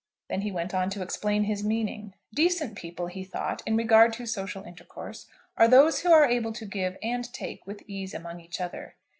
[0.31, 2.15] Then he went on to explain his meaning.
[2.33, 5.27] Decent people, he thought, in regard to social intercourse,
[5.57, 8.95] are those who are able to give and take with ease among each other.